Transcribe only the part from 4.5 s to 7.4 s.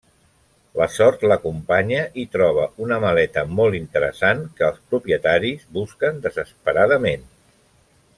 que els propietaris busquen desesperadament.